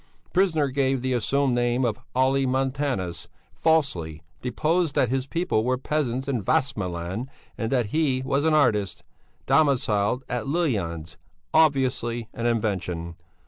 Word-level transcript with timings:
Prisoner 0.33 0.69
gave 0.69 1.03
the 1.03 1.13
assumed 1.13 1.53
name 1.53 1.85
of 1.85 1.99
Olle 2.15 2.47
Montanus, 2.47 3.27
falsely 3.53 4.23
deposed 4.41 4.95
that 4.95 5.09
his 5.09 5.27
people 5.27 5.63
were 5.63 5.77
peasants 5.77 6.27
in 6.27 6.41
Västmanland 6.41 7.27
and 7.55 7.71
that 7.71 7.85
he 7.93 8.23
was 8.25 8.43
an 8.43 8.55
artist, 8.55 9.03
domiciled 9.45 10.23
at 10.27 10.47
Lill 10.47 10.67
Jans, 10.71 11.17
obviously 11.53 12.27
an 12.33 12.47
invention. 12.47 13.15